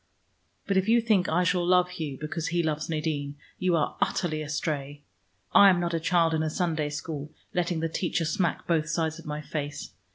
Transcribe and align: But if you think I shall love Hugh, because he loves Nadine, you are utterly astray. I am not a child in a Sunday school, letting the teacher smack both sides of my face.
But 0.65 0.77
if 0.77 0.89
you 0.89 0.99
think 0.99 1.29
I 1.29 1.43
shall 1.43 1.63
love 1.63 1.89
Hugh, 1.89 2.17
because 2.19 2.47
he 2.47 2.63
loves 2.63 2.89
Nadine, 2.89 3.35
you 3.59 3.75
are 3.75 3.97
utterly 4.01 4.41
astray. 4.41 5.03
I 5.53 5.69
am 5.69 5.79
not 5.79 5.93
a 5.93 5.99
child 5.99 6.33
in 6.33 6.41
a 6.41 6.49
Sunday 6.49 6.89
school, 6.89 7.31
letting 7.53 7.81
the 7.81 7.87
teacher 7.87 8.25
smack 8.25 8.65
both 8.65 8.89
sides 8.89 9.19
of 9.19 9.27
my 9.27 9.41
face. 9.43 9.91